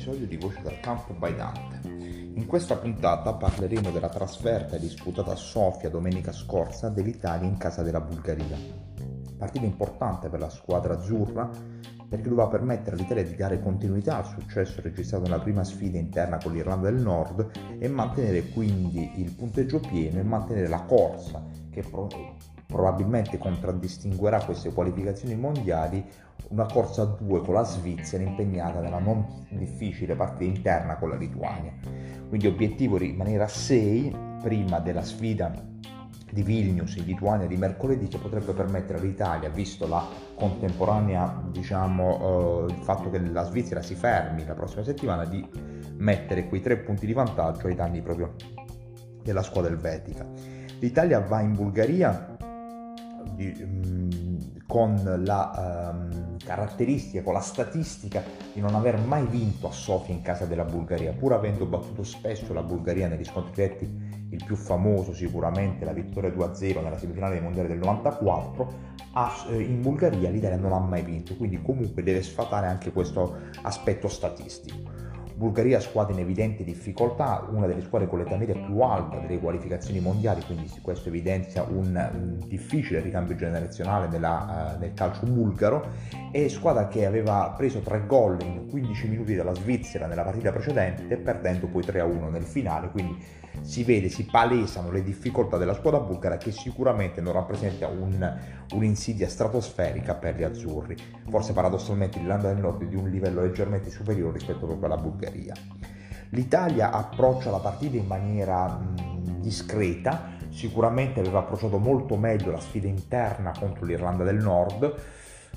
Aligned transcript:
episodio 0.00 0.26
di 0.26 0.38
Voce 0.38 0.62
dal 0.62 0.80
Campo 0.80 1.12
by 1.12 1.36
Dante. 1.36 1.80
In 1.86 2.46
questa 2.46 2.74
puntata 2.76 3.34
parleremo 3.34 3.90
della 3.90 4.08
trasferta 4.08 4.78
disputata 4.78 5.32
a 5.32 5.36
Sofia 5.36 5.90
domenica 5.90 6.32
scorsa 6.32 6.88
dell'Italia 6.88 7.46
in 7.46 7.58
casa 7.58 7.82
della 7.82 8.00
Bulgaria. 8.00 8.56
Partita 9.36 9.66
importante 9.66 10.30
per 10.30 10.40
la 10.40 10.48
squadra 10.48 10.94
azzurra 10.94 11.50
perché 12.08 12.30
doveva 12.30 12.48
permettere 12.48 12.96
all'Italia 12.96 13.24
di 13.24 13.36
dare 13.36 13.60
continuità 13.60 14.16
al 14.16 14.26
successo 14.26 14.80
registrato 14.80 15.24
nella 15.24 15.38
prima 15.38 15.64
sfida 15.64 15.98
interna 15.98 16.38
con 16.38 16.54
l'Irlanda 16.54 16.90
del 16.90 17.02
Nord 17.02 17.50
e 17.78 17.86
mantenere 17.86 18.48
quindi 18.48 19.20
il 19.20 19.34
punteggio 19.34 19.80
pieno 19.80 20.18
e 20.18 20.22
mantenere 20.22 20.68
la 20.68 20.80
corsa 20.80 21.44
che 21.70 21.82
probabilmente 22.70 23.36
contraddistinguerà 23.36 24.42
queste 24.44 24.72
qualificazioni 24.72 25.34
mondiali 25.34 26.02
una 26.48 26.66
corsa 26.66 27.02
a 27.02 27.16
due 27.20 27.40
con 27.40 27.54
la 27.54 27.64
Svizzera 27.64 28.22
impegnata 28.22 28.80
nella 28.80 28.98
non 28.98 29.26
difficile 29.50 30.14
partita 30.14 30.44
interna 30.44 30.96
con 30.96 31.10
la 31.10 31.16
Lituania. 31.16 31.72
Quindi 32.28 32.46
obiettivo 32.46 32.96
rimanere 32.96 33.42
a 33.42 33.48
6 33.48 34.16
prima 34.40 34.78
della 34.78 35.02
sfida 35.02 35.52
di 36.32 36.42
Vilnius 36.42 36.94
in 36.96 37.04
Lituania 37.04 37.46
di 37.46 37.56
mercoledì 37.56 38.06
che 38.06 38.18
potrebbe 38.18 38.52
permettere 38.52 38.98
all'Italia, 38.98 39.48
visto 39.48 39.86
la 39.88 40.06
contemporanea, 40.36 41.42
diciamo, 41.50 42.68
eh, 42.68 42.72
il 42.72 42.82
fatto 42.82 43.10
che 43.10 43.18
la 43.18 43.42
Svizzera 43.42 43.82
si 43.82 43.96
fermi 43.96 44.44
la 44.46 44.54
prossima 44.54 44.84
settimana, 44.84 45.24
di 45.24 45.44
mettere 45.96 46.46
quei 46.46 46.60
tre 46.60 46.78
punti 46.78 47.04
di 47.04 47.12
vantaggio 47.12 47.66
ai 47.66 47.74
danni 47.74 48.00
proprio 48.00 48.34
della 49.22 49.42
squadra 49.42 49.72
elvetica. 49.72 50.24
L'Italia 50.78 51.20
va 51.20 51.40
in 51.40 51.54
Bulgaria 51.54 52.29
di, 53.40 54.62
con 54.66 55.22
la 55.24 55.92
um, 55.92 56.36
caratteristica, 56.44 57.22
con 57.22 57.32
la 57.32 57.40
statistica 57.40 58.22
di 58.52 58.60
non 58.60 58.74
aver 58.74 58.98
mai 58.98 59.26
vinto 59.26 59.66
a 59.66 59.72
Sofia 59.72 60.14
in 60.14 60.20
casa 60.20 60.44
della 60.44 60.64
Bulgaria, 60.64 61.12
pur 61.12 61.32
avendo 61.32 61.64
battuto 61.64 62.02
spesso 62.02 62.52
la 62.52 62.62
Bulgaria 62.62 63.08
negli 63.08 63.24
scontri 63.24 63.52
diretti, 63.54 64.18
il 64.28 64.44
più 64.44 64.54
famoso 64.54 65.14
sicuramente 65.14 65.84
la 65.84 65.92
vittoria 65.92 66.30
2-0 66.30 66.82
nella 66.82 66.98
semifinale 66.98 67.34
dei 67.34 67.42
mondiali 67.42 67.68
del 67.68 67.78
94, 67.78 68.72
a, 69.12 69.46
eh, 69.48 69.60
in 69.60 69.80
Bulgaria 69.80 70.28
l'Italia 70.28 70.56
non 70.56 70.72
ha 70.72 70.78
mai 70.78 71.02
vinto, 71.02 71.34
quindi 71.34 71.60
comunque 71.62 72.02
deve 72.02 72.22
sfatare 72.22 72.66
anche 72.66 72.92
questo 72.92 73.38
aspetto 73.62 74.06
statistico. 74.08 75.08
Bulgaria 75.40 75.80
squadra 75.80 76.12
in 76.12 76.18
evidente 76.18 76.64
difficoltà, 76.64 77.48
una 77.50 77.66
delle 77.66 77.80
squadre 77.80 78.06
con 78.06 78.18
l'età 78.18 78.36
media 78.36 78.54
più 78.54 78.78
alta 78.80 79.16
delle 79.20 79.40
qualificazioni 79.40 79.98
mondiali, 79.98 80.42
quindi 80.44 80.70
questo 80.82 81.08
evidenzia 81.08 81.62
un, 81.62 82.36
difficile 82.46 83.00
ricambio 83.00 83.34
generazionale 83.36 84.06
nella, 84.08 84.76
nel 84.78 84.92
calcio 84.92 85.24
bulgaro, 85.24 85.88
e 86.30 86.50
squadra 86.50 86.88
che 86.88 87.06
aveva 87.06 87.54
preso 87.56 87.80
tre 87.80 88.04
gol 88.04 88.36
in 88.42 88.68
15 88.68 89.08
minuti 89.08 89.34
dalla 89.34 89.54
Svizzera 89.54 90.06
nella 90.06 90.24
partita 90.24 90.52
precedente, 90.52 91.16
perdendo 91.16 91.68
poi 91.68 91.84
3-1 91.84 92.30
nel 92.30 92.44
finale, 92.44 92.90
quindi 92.90 93.16
si 93.62 93.84
vede, 93.84 94.08
si 94.08 94.24
palesano 94.24 94.90
le 94.90 95.02
difficoltà 95.02 95.56
della 95.56 95.74
squadra 95.74 96.00
bulgara 96.00 96.36
che 96.36 96.50
sicuramente 96.50 97.20
non 97.20 97.32
rappresenta 97.32 97.88
un, 97.88 98.38
un'insidia 98.74 99.28
stratosferica 99.28 100.14
per 100.14 100.36
gli 100.36 100.42
azzurri. 100.42 100.96
Forse 101.28 101.52
paradossalmente 101.52 102.18
l'Irlanda 102.18 102.48
del 102.52 102.62
Nord 102.62 102.82
è 102.82 102.86
di 102.86 102.96
un 102.96 103.08
livello 103.08 103.42
leggermente 103.42 103.90
superiore 103.90 104.38
rispetto 104.38 104.66
proprio 104.66 104.86
alla 104.86 105.00
Bulgaria. 105.00 105.29
L'Italia 106.30 106.90
approccia 106.90 107.50
la 107.50 107.58
partita 107.58 107.96
in 107.96 108.06
maniera 108.06 108.68
mh, 108.68 109.40
discreta, 109.40 110.38
sicuramente 110.50 111.20
aveva 111.20 111.40
approcciato 111.40 111.78
molto 111.78 112.16
meglio 112.16 112.50
la 112.50 112.60
sfida 112.60 112.88
interna 112.88 113.52
contro 113.58 113.84
l'Irlanda 113.84 114.24
del 114.24 114.36
Nord, 114.36 114.94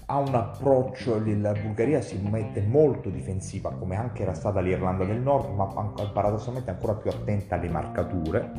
ha 0.06 0.18
un 0.18 0.36
approccio, 0.36 1.22
la 1.24 1.54
Bulgaria 1.54 2.02
si 2.02 2.18
mette 2.18 2.62
molto 2.62 3.10
difensiva 3.10 3.72
come 3.72 3.96
anche 3.96 4.24
era 4.24 4.34
stata 4.34 4.60
l'Irlanda 4.60 5.06
del 5.06 5.22
Nord, 5.22 5.54
ma 5.56 5.66
paradossalmente 5.66 6.72
ancora 6.72 6.94
più 6.94 7.10
attenta 7.10 7.56
alle 7.56 7.70
marcature. 7.70 8.52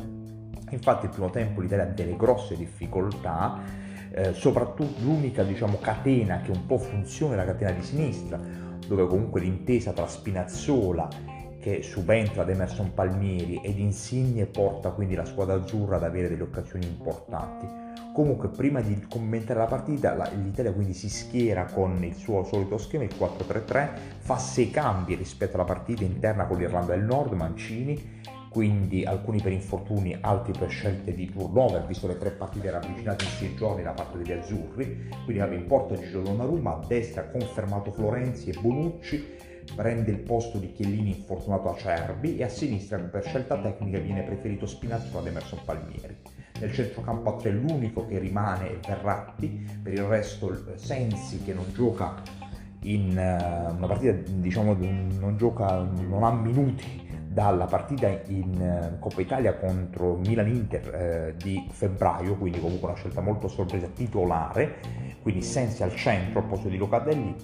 Infatti 0.71 1.05
il 1.05 1.11
primo 1.11 1.29
tempo 1.29 1.61
l'Italia 1.61 1.83
ha 1.83 1.87
delle 1.87 2.15
grosse 2.15 2.55
difficoltà, 2.55 3.59
eh, 4.11 4.33
soprattutto 4.33 5.01
l'unica 5.03 5.43
diciamo, 5.43 5.77
catena 5.79 6.41
che 6.41 6.51
un 6.51 6.65
po' 6.65 6.77
funziona 6.77 7.33
è 7.33 7.35
la 7.37 7.45
catena 7.45 7.71
di 7.71 7.83
sinistra, 7.83 8.39
dove 8.87 9.07
comunque 9.07 9.41
l'intesa 9.41 9.91
tra 9.91 10.07
Spinazzola 10.07 11.07
che 11.59 11.81
subentra 11.81 12.43
ad 12.43 12.49
Emerson 12.49 12.93
Palmieri 12.93 13.59
ed 13.63 13.79
Insigne 13.79 14.45
porta 14.45 14.91
quindi 14.91 15.15
la 15.15 15.25
squadra 15.25 15.55
azzurra 15.55 15.95
ad 15.95 16.03
avere 16.03 16.29
delle 16.29 16.43
occasioni 16.43 16.85
importanti. 16.85 17.83
Comunque, 18.13 18.47
prima 18.47 18.79
di 18.81 19.05
commentare 19.09 19.59
la 19.59 19.65
partita, 19.65 20.13
l'Italia 20.35 20.71
quindi 20.71 20.93
si 20.93 21.09
schiera 21.09 21.65
con 21.65 22.01
il 22.03 22.13
suo 22.13 22.43
solito 22.45 22.77
schema, 22.77 23.03
il 23.03 23.13
4-3-3, 23.19 23.89
fa 24.19 24.37
sei 24.37 24.69
cambi 24.69 25.15
rispetto 25.15 25.55
alla 25.55 25.65
partita 25.65 26.03
interna 26.03 26.45
con 26.45 26.57
l'Irlanda 26.57 26.95
del 26.95 27.03
Nord, 27.03 27.33
Mancini, 27.33 28.21
quindi 28.55 29.03
alcuni 29.03 29.41
per 29.41 29.51
infortuni, 29.51 30.17
altri 30.21 30.53
per 30.57 30.69
scelte 30.69 31.13
di 31.13 31.29
turnover, 31.29 31.85
visto 31.85 32.07
le 32.07 32.17
tre 32.17 32.31
partite 32.31 32.71
ravvicinate 32.71 33.25
in 33.25 33.29
sei 33.31 33.53
giorni 33.53 33.83
da 33.83 33.91
parte 33.91 34.17
degli 34.17 34.31
azzurri, 34.31 35.09
quindi 35.25 35.41
aveva 35.41 35.61
in 35.61 35.67
porta 35.67 35.99
Giro 35.99 36.21
Donnarumma, 36.21 36.75
a 36.75 36.85
destra 36.87 37.25
confermato 37.25 37.91
Florenzi 37.91 38.51
e 38.51 38.57
Bonucci, 38.57 39.25
prende 39.75 40.09
il 40.09 40.19
posto 40.19 40.57
di 40.57 40.71
Chiellini 40.71 41.17
infortunato 41.17 41.69
a 41.69 41.75
Cerbi 41.75 42.37
e 42.37 42.45
a 42.45 42.47
sinistra 42.47 42.97
per 42.97 43.25
scelta 43.25 43.59
tecnica 43.59 43.99
viene 43.99 44.23
preferito 44.23 44.65
Spinazzo 44.65 45.19
ad 45.19 45.27
Emerson 45.27 45.59
Palmieri. 45.65 46.15
Nel 46.57 46.71
centrocampo 46.71 47.35
a 47.35 47.35
tre 47.35 47.51
l'unico 47.51 48.05
che 48.07 48.19
rimane 48.19 48.69
è 48.69 48.79
Verratti, 48.87 49.79
per 49.83 49.91
il 49.91 50.03
resto 50.03 50.57
Sensi 50.75 51.43
che 51.43 51.53
non 51.53 51.65
gioca 51.73 52.13
in 52.83 53.09
uh, 53.09 53.75
una 53.75 53.87
partita, 53.87 54.13
diciamo, 54.13 54.77
non 54.79 55.35
gioca, 55.35 55.83
non 56.07 56.23
ha 56.23 56.31
minuti 56.31 57.04
dalla 57.35 57.65
partita 57.65 58.07
in 58.27 58.93
uh, 58.93 58.97
Coppa 58.97 59.19
Italia 59.19 59.55
contro 59.55 60.15
Milan-Inter 60.15 61.33
uh, 61.35 61.43
di 61.43 61.67
febbraio, 61.69 62.35
quindi 62.35 62.61
comunque 62.61 62.87
una 62.87 62.95
scelta 62.95 63.19
molto 63.19 63.49
sorpresa 63.49 63.87
titolare, 63.87 64.75
quindi 65.21 65.41
Sensi 65.41 65.83
al 65.83 65.93
centro 65.93 66.39
al 66.39 66.45
posto 66.45 66.69
di 66.69 66.77
Locadelli 66.77 67.35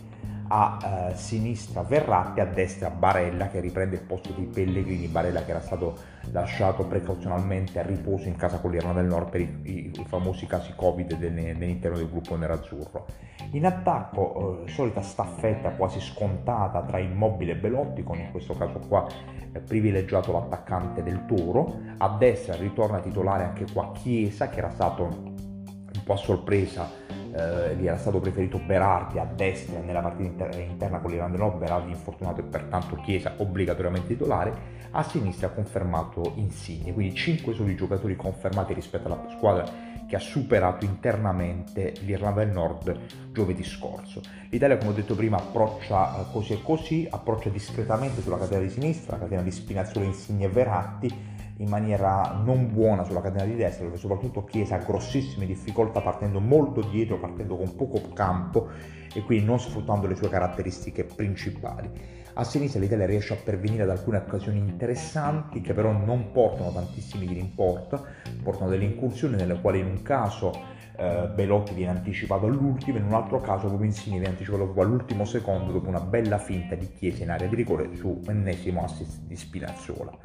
a 0.53 0.77
eh, 1.11 1.15
sinistra 1.15 1.81
Verratti, 1.81 2.41
a 2.41 2.45
destra 2.45 2.89
Barella 2.89 3.47
che 3.47 3.61
riprende 3.61 3.95
il 3.95 4.01
posto 4.01 4.33
di 4.33 4.43
Pellegrini, 4.43 5.07
Barella 5.07 5.45
che 5.45 5.51
era 5.51 5.61
stato 5.61 5.97
lasciato 6.31 6.85
precauzionalmente 6.85 7.79
a 7.79 7.83
riposo 7.83 8.27
in 8.27 8.35
casa 8.35 8.59
con 8.59 8.71
l'Irlanda 8.71 8.99
del 8.99 9.09
Nord 9.09 9.29
per 9.29 9.39
i, 9.39 9.59
i, 9.63 9.91
i 9.95 10.05
famosi 10.05 10.47
casi 10.47 10.73
Covid 10.75 11.13
all'interno 11.13 11.97
del 11.97 12.09
gruppo 12.09 12.35
nerazzurro. 12.35 13.05
In 13.51 13.65
attacco, 13.65 14.65
eh, 14.65 14.69
solita 14.69 15.01
staffetta 15.01 15.69
quasi 15.71 16.01
scontata 16.01 16.81
tra 16.81 16.99
Immobile 16.99 17.53
e 17.53 17.55
Belotti, 17.55 18.03
con 18.03 18.19
in 18.19 18.31
questo 18.31 18.53
caso 18.53 18.79
qua 18.79 19.07
eh, 19.53 19.59
privilegiato 19.61 20.33
l'attaccante 20.33 21.01
del 21.01 21.25
Toro, 21.27 21.79
a 21.97 22.17
destra 22.17 22.55
ritorna 22.55 22.99
titolare 22.99 23.45
anche 23.45 23.65
qua 23.71 23.93
Chiesa 23.93 24.49
che 24.49 24.57
era 24.57 24.71
stato 24.71 25.03
un 25.03 26.03
po' 26.03 26.13
a 26.13 26.17
sorpresa 26.17 27.00
eh, 27.33 27.75
gli 27.75 27.87
era 27.87 27.97
stato 27.97 28.19
preferito 28.19 28.59
Berardi 28.59 29.19
a 29.19 29.25
destra 29.25 29.79
nella 29.79 30.01
partita 30.01 30.29
inter- 30.29 30.69
interna 30.69 30.99
con 30.99 31.11
del 31.11 31.39
Nord, 31.39 31.57
Berardi 31.57 31.91
infortunato 31.91 32.41
e 32.41 32.43
pertanto 32.43 32.95
Chiesa 32.97 33.33
obbligatoriamente 33.37 34.07
titolare, 34.07 34.79
a 34.91 35.03
sinistra 35.03 35.47
ha 35.47 35.51
confermato 35.51 36.33
Insigne, 36.35 36.93
quindi 36.93 37.15
5 37.15 37.53
soli 37.53 37.75
giocatori 37.75 38.15
confermati 38.15 38.73
rispetto 38.73 39.07
alla 39.07 39.23
squadra 39.29 39.89
che 40.11 40.17
ha 40.17 40.19
superato 40.19 40.83
internamente 40.83 41.93
l'Irlanda 42.01 42.43
del 42.43 42.53
Nord 42.53 42.99
giovedì 43.31 43.63
scorso. 43.63 44.21
L'Italia, 44.49 44.77
come 44.77 44.89
ho 44.91 44.93
detto 44.93 45.15
prima, 45.15 45.37
approccia 45.37 46.19
eh, 46.19 46.25
così 46.33 46.51
e 46.51 46.61
così, 46.61 47.07
approccia 47.09 47.47
discretamente 47.47 48.21
sulla 48.21 48.37
catena 48.37 48.59
di 48.59 48.69
sinistra, 48.69 49.15
la 49.15 49.23
catena 49.23 49.41
di 49.41 49.51
Spinazzola, 49.51 50.03
Insigne 50.03 50.47
e 50.47 50.49
Verratti, 50.49 51.15
in 51.57 51.69
maniera 51.69 52.39
non 52.43 52.71
buona 52.71 53.03
sulla 53.03 53.21
catena 53.21 53.45
di 53.45 53.55
destra, 53.55 53.85
dove 53.85 53.97
soprattutto 53.97 54.43
Chiesa 54.43 54.75
ha 54.75 54.79
grossissime 54.79 55.45
difficoltà 55.45 56.01
partendo 56.01 56.39
molto 56.39 56.81
dietro, 56.81 57.19
partendo 57.19 57.55
con 57.57 57.75
poco 57.75 58.01
campo 58.13 58.69
e 59.13 59.21
quindi 59.23 59.45
non 59.45 59.59
sfruttando 59.59 60.07
le 60.07 60.15
sue 60.15 60.29
caratteristiche 60.29 61.03
principali. 61.03 61.89
A 62.33 62.45
sinistra 62.45 62.79
l'Italia 62.79 63.05
riesce 63.05 63.33
a 63.33 63.37
pervenire 63.43 63.83
ad 63.83 63.89
alcune 63.89 64.17
occasioni 64.17 64.57
interessanti 64.57 65.59
che 65.59 65.73
però 65.73 65.91
non 65.91 66.31
portano 66.31 66.71
tantissimi 66.71 67.27
tiri 67.27 67.41
in 67.41 67.53
porta, 67.53 68.01
portano 68.41 68.69
delle 68.69 68.85
incursioni 68.85 69.35
nelle 69.35 69.59
quali 69.59 69.79
in 69.79 69.87
un 69.87 70.01
caso 70.01 70.79
eh, 70.97 71.29
Belotti 71.33 71.73
viene 71.73 71.91
anticipato 71.91 72.45
all'ultimo, 72.45 72.97
in 72.97 73.05
un 73.05 73.13
altro 73.13 73.39
caso 73.39 73.67
proprio 73.67 73.87
Insigne 73.87 74.19
viene 74.19 74.33
anticipato 74.33 74.73
all'ultimo 74.79 75.25
secondo 75.25 75.71
dopo 75.71 75.87
una 75.87 75.99
bella 75.99 76.37
finta 76.37 76.75
di 76.75 76.91
Chiesa 76.91 77.23
in 77.23 77.31
area 77.31 77.47
di 77.47 77.55
rigore 77.55 77.95
su 77.95 78.21
ennesimo 78.27 78.83
assist 78.83 79.21
di 79.21 79.35
Spinazzola. 79.35 80.17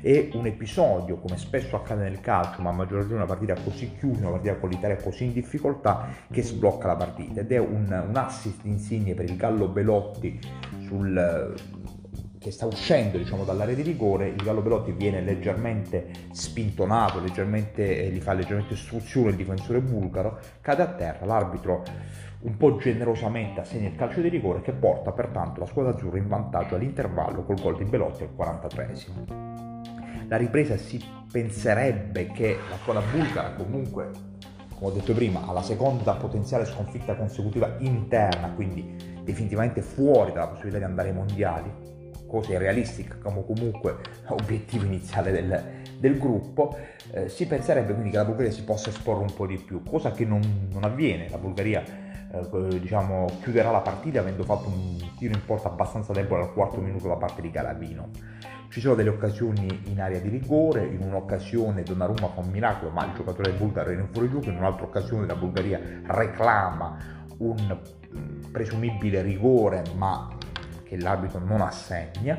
È 0.00 0.28
un 0.32 0.46
episodio, 0.46 1.18
come 1.18 1.36
spesso 1.36 1.76
accade 1.76 2.02
nel 2.02 2.20
calcio, 2.20 2.62
ma 2.62 2.70
a 2.70 2.72
maggior 2.72 2.98
ragione 2.98 3.16
una 3.16 3.26
partita 3.26 3.54
così 3.54 3.92
chiusa, 3.98 4.20
una 4.20 4.30
partita 4.30 4.56
con 4.56 4.68
l'Italia 4.68 4.96
così 4.96 5.24
in 5.24 5.32
difficoltà, 5.32 6.08
che 6.30 6.42
sblocca 6.42 6.86
la 6.86 6.96
partita 6.96 7.40
ed 7.40 7.52
è 7.52 7.58
un, 7.58 8.04
un 8.08 8.16
assist 8.16 8.64
Insigne 8.64 9.14
per 9.14 9.24
il 9.24 9.36
Gallo 9.36 9.68
Belotti 9.68 10.38
sul 10.80 11.54
che 12.44 12.50
sta 12.50 12.66
uscendo 12.66 13.16
diciamo, 13.16 13.42
dall'area 13.42 13.74
di 13.74 13.80
rigore, 13.80 14.28
il 14.28 14.42
Gallo 14.42 14.60
Belotti 14.60 14.92
viene 14.92 15.22
leggermente 15.22 16.10
spintonato, 16.32 17.18
leggermente, 17.18 18.04
eh, 18.04 18.10
gli 18.10 18.20
fa 18.20 18.34
leggermente 18.34 18.74
istruzione 18.74 19.30
il 19.30 19.36
difensore 19.36 19.80
bulgaro, 19.80 20.38
cade 20.60 20.82
a 20.82 20.88
terra, 20.88 21.24
l'arbitro 21.24 21.82
un 22.40 22.58
po' 22.58 22.76
generosamente 22.76 23.60
assegna 23.60 23.88
il 23.88 23.96
calcio 23.96 24.20
di 24.20 24.28
rigore 24.28 24.60
che 24.60 24.72
porta 24.72 25.12
pertanto 25.12 25.60
la 25.60 25.66
squadra 25.66 25.92
azzurra 25.92 26.18
in 26.18 26.28
vantaggio 26.28 26.74
all'intervallo 26.74 27.44
col 27.44 27.58
gol 27.58 27.78
di 27.78 27.84
Belotti 27.84 28.24
al 28.24 28.34
43esimo. 28.36 30.28
La 30.28 30.36
ripresa 30.36 30.76
si 30.76 31.02
penserebbe 31.32 32.26
che 32.26 32.58
la 32.68 32.76
squadra 32.76 33.02
bulgara 33.10 33.52
comunque, 33.52 34.10
come 34.74 34.90
ho 34.90 34.92
detto 34.92 35.14
prima, 35.14 35.46
ha 35.46 35.52
la 35.52 35.62
seconda 35.62 36.12
potenziale 36.16 36.66
sconfitta 36.66 37.16
consecutiva 37.16 37.76
interna, 37.78 38.50
quindi 38.50 39.22
definitivamente 39.22 39.80
fuori 39.80 40.32
dalla 40.32 40.48
possibilità 40.48 40.76
di 40.76 40.84
andare 40.84 41.08
ai 41.08 41.14
mondiali, 41.14 41.92
cosa 42.26 42.52
irrealistica 42.52 43.16
come 43.22 43.44
comunque 43.44 43.96
obiettivo 44.28 44.84
iniziale 44.84 45.30
del, 45.30 45.62
del 45.98 46.18
gruppo, 46.18 46.76
eh, 47.12 47.28
si 47.28 47.46
penserebbe 47.46 47.92
quindi 47.92 48.10
che 48.10 48.16
la 48.16 48.24
Bulgaria 48.24 48.50
si 48.50 48.64
possa 48.64 48.90
esporre 48.90 49.22
un 49.22 49.34
po' 49.34 49.46
di 49.46 49.56
più, 49.56 49.82
cosa 49.82 50.10
che 50.10 50.24
non, 50.24 50.68
non 50.72 50.84
avviene. 50.84 51.28
La 51.28 51.38
Bulgaria 51.38 51.82
eh, 51.82 52.78
diciamo, 52.80 53.26
chiuderà 53.42 53.70
la 53.70 53.80
partita 53.80 54.20
avendo 54.20 54.42
fatto 54.42 54.68
un 54.68 54.96
tiro 55.16 55.34
in 55.34 55.44
porta 55.44 55.68
abbastanza 55.68 56.12
debole 56.12 56.42
al 56.42 56.52
quarto 56.52 56.80
minuto 56.80 57.08
da 57.08 57.16
parte 57.16 57.40
di 57.40 57.50
Galavino. 57.50 58.10
Ci 58.68 58.80
sono 58.80 58.96
delle 58.96 59.10
occasioni 59.10 59.82
in 59.84 60.00
area 60.00 60.18
di 60.18 60.28
rigore, 60.28 60.84
in 60.84 61.00
un'occasione 61.00 61.84
Donnarumma 61.84 62.26
fa 62.26 62.40
un 62.40 62.50
miracolo, 62.50 62.90
ma 62.90 63.04
il 63.04 63.12
giocatore 63.14 63.52
bulgaro 63.52 63.90
era 63.90 64.00
in 64.00 64.08
fuorigioco, 64.10 64.48
in 64.48 64.56
un'altra 64.56 64.86
occasione 64.86 65.26
la 65.26 65.36
Bulgaria 65.36 65.80
reclama 66.06 66.96
un 67.38 67.78
presumibile 68.50 69.22
rigore, 69.22 69.84
ma 69.94 70.28
che 70.84 70.98
l'arbitro 70.98 71.40
non 71.40 71.60
assegna. 71.60 72.38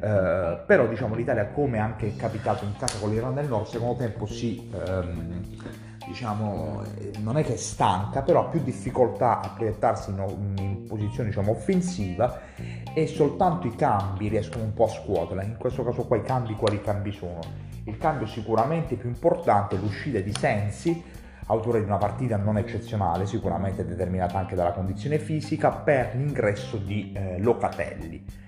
Eh, 0.00 0.62
però 0.66 0.86
diciamo 0.86 1.14
l'Italia 1.14 1.46
come 1.48 1.78
anche 1.78 2.08
è 2.08 2.16
capitato 2.16 2.64
in 2.64 2.74
casa 2.76 2.98
con 2.98 3.10
l'Irlanda 3.10 3.40
del 3.40 3.50
Nord 3.50 3.66
secondo 3.66 3.96
tempo 3.96 4.24
si 4.24 4.70
ehm, 4.72 5.42
diciamo, 6.06 6.82
non 7.18 7.36
è 7.38 7.44
che 7.44 7.54
è 7.54 7.56
stanca, 7.56 8.22
però 8.22 8.46
ha 8.46 8.48
più 8.48 8.62
difficoltà 8.62 9.40
a 9.40 9.50
proiettarsi 9.50 10.10
in, 10.10 10.54
in 10.58 10.86
posizione 10.86 11.28
diciamo, 11.28 11.52
offensiva 11.52 12.40
e 12.94 13.06
soltanto 13.06 13.66
i 13.66 13.74
cambi 13.74 14.28
riescono 14.28 14.64
un 14.64 14.74
po' 14.74 14.84
a 14.84 14.88
scuoterla. 14.88 15.42
In 15.42 15.56
questo 15.56 15.82
caso 15.82 16.04
qua 16.04 16.16
i 16.16 16.22
cambi 16.22 16.54
quali 16.54 16.80
cambi 16.80 17.12
sono? 17.12 17.40
Il 17.84 17.98
cambio 17.98 18.26
sicuramente 18.26 18.96
più 18.96 19.08
importante 19.08 19.76
è 19.76 19.78
l'uscita 19.78 20.18
di 20.20 20.32
Sensi, 20.32 21.02
autore 21.46 21.80
di 21.80 21.86
una 21.86 21.98
partita 21.98 22.36
non 22.36 22.58
eccezionale, 22.58 23.26
sicuramente 23.26 23.84
determinata 23.84 24.38
anche 24.38 24.54
dalla 24.54 24.72
condizione 24.72 25.18
fisica, 25.18 25.70
per 25.70 26.14
l'ingresso 26.14 26.76
di 26.76 27.12
eh, 27.14 27.38
Locatelli 27.38 28.42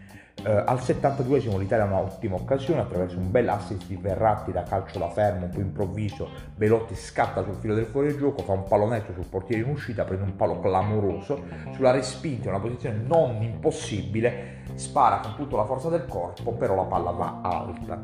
eh, 0.46 0.62
al 0.64 0.78
72esimo 0.78 1.58
l'Italia 1.58 1.84
ha 1.84 2.00
un'ottima 2.00 2.36
occasione 2.36 2.80
attraverso 2.80 3.18
un 3.18 3.30
bel 3.30 3.48
assist 3.48 3.86
di 3.86 3.96
Verratti 3.96 4.52
da 4.52 4.62
calcio 4.62 4.98
da 4.98 5.08
fermo, 5.08 5.46
un 5.46 5.50
po' 5.50 5.60
improvviso, 5.60 6.28
Velotti 6.54 6.94
scatta 6.94 7.42
sul 7.42 7.56
filo 7.56 7.74
del 7.74 7.86
fuorigioco, 7.86 8.42
fa 8.42 8.52
un 8.52 8.62
pallonetto 8.62 9.12
sul 9.12 9.26
portiere 9.26 9.62
in 9.62 9.70
uscita, 9.70 10.04
prende 10.04 10.24
un 10.24 10.36
palo 10.36 10.60
clamoroso, 10.60 11.42
sulla 11.72 11.90
respinta 11.90 12.48
in 12.48 12.54
una 12.54 12.60
posizione 12.62 13.02
non 13.04 13.42
impossibile, 13.42 14.62
spara 14.74 15.18
con 15.18 15.34
tutta 15.36 15.56
la 15.56 15.64
forza 15.64 15.88
del 15.88 16.06
corpo, 16.06 16.52
però 16.52 16.76
la 16.76 16.84
palla 16.84 17.10
va 17.10 17.40
alta. 17.42 18.00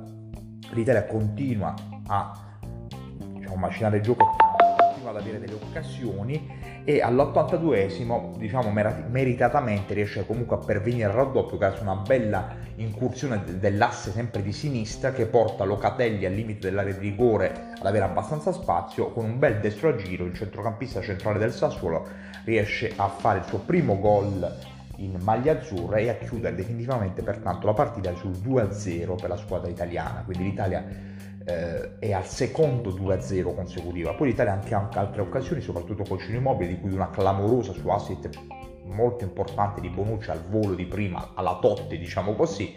L'Italia 0.72 1.06
continua 1.06 1.74
a 2.08 2.32
diciamo, 3.34 3.54
macinare 3.56 3.98
il 3.98 4.02
gioco 4.02 4.51
continua 5.02 5.10
ad 5.10 5.16
avere 5.16 5.40
delle 5.40 5.54
occasioni 5.54 6.48
e 6.84 7.00
all'82esimo 7.00 8.36
diciamo 8.36 8.70
meritatamente 8.70 9.94
riesce 9.94 10.24
comunque 10.24 10.56
a 10.56 10.58
pervenire 10.60 11.04
al 11.04 11.12
raddoppio 11.12 11.58
grazie 11.58 11.80
a 11.80 11.90
una 11.90 12.02
bella 12.02 12.54
incursione 12.76 13.42
dell'asse 13.58 14.12
sempre 14.12 14.42
di 14.42 14.52
sinistra 14.52 15.12
che 15.12 15.26
porta 15.26 15.64
Locatelli 15.64 16.24
al 16.24 16.32
limite 16.32 16.68
dell'area 16.68 16.94
di 16.94 17.00
rigore 17.00 17.70
ad 17.78 17.86
avere 17.86 18.04
abbastanza 18.04 18.52
spazio. 18.52 19.10
Con 19.10 19.24
un 19.24 19.38
bel 19.38 19.60
destro 19.60 19.90
a 19.90 19.96
giro 19.96 20.24
il 20.24 20.34
centrocampista 20.34 21.00
centrale 21.00 21.38
del 21.38 21.52
Sassuolo 21.52 22.06
riesce 22.44 22.92
a 22.96 23.08
fare 23.08 23.40
il 23.40 23.44
suo 23.44 23.58
primo 23.58 23.98
gol 23.98 24.70
in 24.96 25.16
maglia 25.20 25.52
azzurra 25.52 25.96
e 25.96 26.08
a 26.08 26.14
chiudere 26.14 26.54
definitivamente 26.54 27.22
pertanto 27.22 27.66
la 27.66 27.74
partita 27.74 28.14
sul 28.14 28.32
2-0 28.32 29.16
per 29.20 29.28
la 29.28 29.36
squadra 29.36 29.68
italiana. 29.68 30.22
Quindi 30.24 30.44
l'Italia 30.44 30.84
eh, 31.44 31.98
è 31.98 32.12
al 32.12 32.26
secondo 32.26 32.90
2-0 32.90 33.54
consecutiva. 33.54 34.14
Poi 34.14 34.28
l'Italia 34.28 34.52
ha 34.52 34.54
anche, 34.56 34.74
anche 34.74 34.98
altre 34.98 35.22
occasioni, 35.22 35.60
soprattutto 35.60 36.04
col 36.04 36.20
Cino 36.20 36.38
Immobile, 36.38 36.74
di 36.74 36.80
cui 36.80 36.92
una 36.92 37.10
clamorosa 37.10 37.72
su 37.72 37.88
asset 37.88 38.30
molto 38.84 39.24
importante 39.24 39.80
di 39.80 39.88
Bonucci 39.88 40.30
al 40.30 40.42
volo 40.48 40.74
di 40.74 40.84
prima, 40.84 41.30
alla 41.34 41.58
Totti 41.60 41.98
diciamo 41.98 42.34
così, 42.34 42.74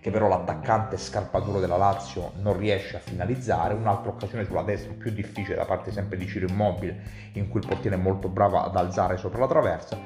che 0.00 0.10
però 0.10 0.28
l'attaccante 0.28 0.96
scarpaturo 0.96 1.60
della 1.60 1.76
Lazio 1.76 2.32
non 2.42 2.58
riesce 2.58 2.96
a 2.96 3.00
finalizzare, 3.00 3.74
un'altra 3.74 4.10
occasione 4.10 4.44
sulla 4.44 4.62
destra 4.62 4.92
più 4.92 5.10
difficile 5.10 5.56
da 5.56 5.64
parte 5.64 5.90
sempre 5.90 6.16
di 6.18 6.26
Ciro 6.26 6.46
Immobile, 6.46 7.02
in 7.34 7.48
cui 7.48 7.60
il 7.60 7.66
portiere 7.66 7.96
è 7.96 7.98
molto 7.98 8.28
bravo 8.28 8.58
ad 8.58 8.76
alzare 8.76 9.16
sopra 9.16 9.40
la 9.40 9.48
traversa 9.48 9.98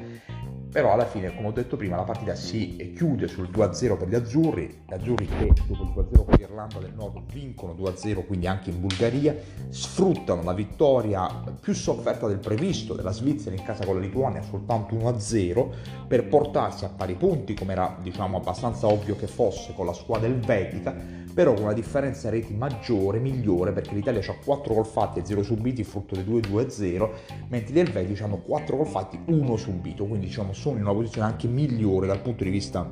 però 0.70 0.93
alla 0.93 1.06
fine, 1.06 1.35
come 1.35 1.49
ho 1.49 1.53
detto 1.53 1.76
prima, 1.76 1.97
la 1.97 2.03
partita 2.03 2.35
si 2.35 2.93
chiude 2.94 3.26
sul 3.26 3.49
2-0 3.50 3.97
per 3.97 4.09
gli 4.09 4.15
azzurri, 4.15 4.82
gli 4.87 4.93
azzurri 4.93 5.26
che 5.26 5.53
dopo 5.67 6.00
il 6.00 6.09
2-0 6.11 6.25
con 6.25 6.35
l'Irlanda 6.37 6.79
del 6.79 6.93
Nord 6.94 7.32
vincono 7.32 7.73
2-0 7.73 8.26
quindi 8.26 8.47
anche 8.47 8.70
in 8.70 8.81
Bulgaria, 8.81 9.35
sfruttano 9.70 10.43
la 10.43 10.53
vittoria 10.53 11.26
più 11.61 11.75
sofferta 11.75 12.26
del 12.26 12.38
previsto 12.38 12.94
della 12.94 13.12
Svizzera 13.12 13.56
in 13.56 13.62
casa 13.62 13.85
con 13.85 13.94
la 13.94 14.00
Lituania 14.00 14.43
soltanto 14.43 14.94
1-0 14.94 15.69
per 16.06 16.29
portarsi 16.29 16.85
a 16.85 16.88
pari 16.88 17.15
punti 17.15 17.55
come 17.55 17.73
era 17.73 17.97
diciamo 18.00 18.37
abbastanza 18.37 18.87
ovvio 18.87 19.17
che 19.17 19.26
fosse 19.26 19.73
con 19.75 19.87
la 19.87 19.93
squadra 19.93 20.29
elvetica 20.29 21.19
però 21.38 21.53
con 21.53 21.62
una 21.62 21.73
differenza 21.73 22.31
reti 22.31 22.53
maggiore, 22.53 23.20
migliore, 23.20 23.70
perché 23.70 23.94
l'Italia 23.94 24.20
ha 24.20 24.35
4 24.44 24.75
gol 24.75 24.85
fatti 24.85 25.20
e 25.20 25.25
0 25.25 25.44
subiti, 25.44 25.85
frutto 25.85 26.17
dei 26.17 26.25
2-2-0, 26.25 27.11
mentre 27.47 27.73
gli 27.73 27.79
elvetici 27.79 28.25
hanno 28.25 28.38
4 28.38 28.76
gol 28.76 28.87
fatti, 28.88 29.20
1 29.25 29.56
subito, 29.56 30.05
quindi 30.05 30.26
diciamo 30.26 30.53
sono 30.58 30.76
in 30.76 30.82
una 30.82 30.93
posizione 30.93 31.28
anche 31.28 31.46
migliore 31.46 32.08
dal 32.08 32.20
punto 32.20 32.43
di 32.43 32.50
vista 32.50 32.90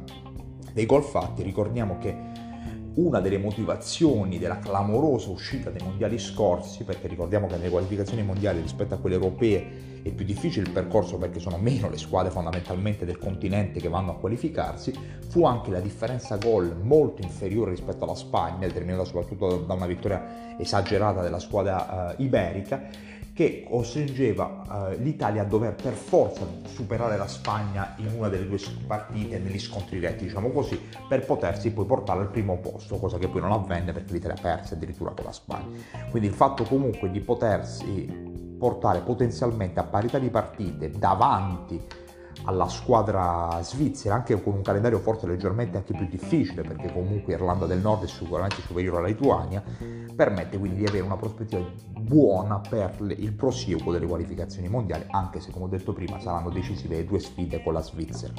dei 0.73 0.87
gol 0.87 1.03
fatti. 1.03 1.43
Ricordiamo 1.43 1.99
che 1.99 2.17
una 2.95 3.21
delle 3.21 3.39
motivazioni 3.39 4.39
della 4.39 4.61
clamorosa 4.61 5.31
uscita 5.31 5.71
dei 5.71 5.85
mondiali 5.85 6.17
scorsi, 6.19 6.85
perché 6.85 7.09
ricordiamo 7.09 7.49
che 7.49 7.57
nelle 7.57 7.69
qualificazioni 7.69 8.23
mondiali 8.23 8.61
rispetto 8.61 8.95
a 8.95 8.99
quelle 8.99 9.17
europee 9.17 9.96
è 10.09 10.13
più 10.13 10.25
difficile 10.25 10.67
il 10.67 10.73
percorso 10.73 11.19
perché 11.19 11.41
sono 11.41 11.57
meno 11.57 11.91
le 11.91 11.99
squadre 11.99 12.31
fondamentalmente 12.31 13.05
del 13.05 13.19
continente 13.19 13.81
che 13.81 13.89
vanno 13.89 14.13
a 14.13 14.15
qualificarsi, 14.17 14.93
fu 15.29 15.45
anche 15.45 15.71
la 15.71 15.81
differenza 15.81 16.37
gol 16.37 16.77
molto 16.81 17.23
inferiore 17.23 17.71
rispetto 17.71 18.05
alla 18.05 18.15
Spagna, 18.15 18.67
determinata 18.67 19.05
soprattutto 19.05 19.59
da 19.59 19.75
una 19.75 19.87
vittoria 19.87 20.59
esagerata 20.59 21.23
della 21.23 21.39
squadra 21.39 22.15
uh, 22.17 22.23
iberica 22.23 23.15
che 23.37 23.67
costringeva 23.69 24.93
eh, 24.93 24.97
l'Italia 24.97 25.43
a 25.43 25.45
dover 25.45 25.75
per 25.75 25.93
forza 25.93 26.47
superare 26.65 27.19
la 27.19 27.27
Spagna 27.27 27.95
in 27.99 28.11
una 28.17 28.31
delle 28.31 28.49
due 28.49 28.59
partite 28.87 29.39
negli 29.39 29.59
scontri 29.59 29.99
diretti, 29.99 30.25
diciamo 30.25 30.49
così, 30.49 30.81
per 31.07 31.23
potersi 31.27 31.71
poi 31.71 31.85
portare 31.85 32.21
al 32.21 32.31
primo 32.31 32.57
posto, 32.57 32.97
cosa 32.97 33.19
che 33.19 33.29
poi 33.29 33.43
non 33.43 33.53
avvenne 33.53 33.93
perché 33.93 34.15
l'Italia 34.15 34.41
perse 34.41 34.73
addirittura 34.73 35.11
con 35.11 35.27
la 35.27 35.33
Spagna. 35.33 35.67
Quindi 36.09 36.29
il 36.29 36.35
fatto 36.35 36.65
comunque 36.65 37.11
di 37.11 37.21
potersi 37.21 38.36
portare 38.59 39.01
potenzialmente 39.01 39.81
a 39.81 39.85
parità 39.85 40.19
di 40.19 40.31
partite 40.31 40.91
davanti 40.91 42.05
alla 42.45 42.69
squadra 42.69 43.59
svizzera, 43.63 44.15
anche 44.15 44.41
con 44.41 44.55
un 44.55 44.63
calendario 44.63 44.99
forse 44.99 45.27
leggermente 45.27 45.79
anche 45.79 45.95
più 45.95 46.07
difficile, 46.07 46.63
perché 46.63 46.93
comunque 46.93 47.33
Irlanda 47.33 47.67
del 47.67 47.81
Nord 47.81 48.05
è 48.05 48.07
sicuramente 48.07 48.61
superiore 48.61 48.99
alla 48.99 49.07
Lituania, 49.09 49.63
permette 50.15 50.59
quindi 50.59 50.79
di 50.79 50.87
avere 50.87 51.05
una 51.05 51.17
prospettiva 51.17 51.65
buona 51.99 52.61
per 52.61 52.95
il 53.17 53.33
prosieguo 53.33 53.93
delle 53.93 54.07
qualificazioni 54.07 54.69
mondiali, 54.69 55.05
anche 55.11 55.41
se 55.41 55.51
come 55.51 55.65
ho 55.65 55.69
detto 55.69 55.93
prima 55.93 56.21
saranno 56.21 56.51
decisive 56.51 56.97
le 56.97 57.05
due 57.05 57.19
sfide 57.19 57.63
con 57.63 57.73
la 57.73 57.83
Svizzera. 57.83 58.33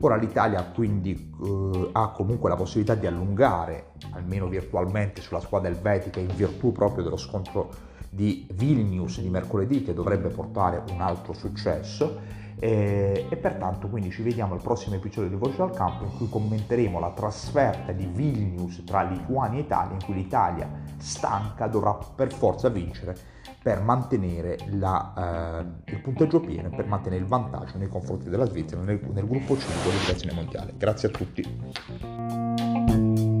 Ora 0.00 0.16
l'Italia 0.16 0.62
quindi 0.64 1.32
eh, 1.42 1.88
ha 1.92 2.10
comunque 2.10 2.50
la 2.50 2.56
possibilità 2.56 2.94
di 2.94 3.06
allungare, 3.06 3.92
almeno 4.10 4.48
virtualmente, 4.48 5.22
sulla 5.22 5.40
squadra 5.40 5.68
elvetica 5.68 6.18
in 6.18 6.34
virtù 6.34 6.72
proprio 6.72 7.04
dello 7.04 7.16
scontro 7.16 7.92
di 8.14 8.46
Vilnius 8.54 9.20
di 9.20 9.28
mercoledì 9.28 9.82
che 9.82 9.92
dovrebbe 9.92 10.28
portare 10.28 10.84
un 10.92 11.00
altro 11.00 11.32
successo 11.32 12.42
e, 12.56 13.26
e, 13.28 13.36
pertanto 13.36 13.88
quindi 13.88 14.12
ci 14.12 14.22
vediamo 14.22 14.54
al 14.54 14.62
prossimo 14.62 14.94
episodio 14.94 15.28
di 15.28 15.34
Voce 15.34 15.60
al 15.60 15.72
Campo 15.72 16.04
in 16.04 16.16
cui 16.16 16.28
commenteremo 16.28 17.00
la 17.00 17.10
trasferta 17.10 17.90
di 17.90 18.06
Vilnius 18.06 18.84
tra 18.84 19.02
Lituania 19.02 19.58
e 19.58 19.62
Italia 19.62 19.94
in 19.94 20.04
cui 20.04 20.14
l'Italia 20.14 20.70
stanca 20.96 21.66
dovrà 21.66 21.98
per 22.14 22.32
forza 22.32 22.68
vincere 22.68 23.16
per 23.60 23.82
mantenere 23.82 24.58
la, 24.72 25.56
eh, 25.56 25.92
il 25.92 26.00
punteggio 26.00 26.38
pieno 26.38 26.68
e 26.68 26.76
per 26.76 26.86
mantenere 26.86 27.22
il 27.22 27.26
vantaggio 27.26 27.78
nei 27.78 27.88
confronti 27.88 28.28
della 28.28 28.44
Svizzera 28.44 28.82
nel, 28.82 29.00
nel 29.10 29.26
gruppo 29.26 29.58
5 29.58 29.90
dell'elezione 29.90 30.34
mondiale. 30.34 30.74
Grazie 30.76 31.08
a 31.08 31.10
tutti. 31.10 33.32